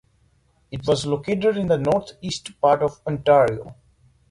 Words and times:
It 0.71 0.87
was 0.87 1.05
located 1.05 1.57
in 1.57 1.67
the 1.67 1.77
northeast 1.77 2.59
part 2.59 2.81
of 2.81 2.99
Ontario. 3.05 3.75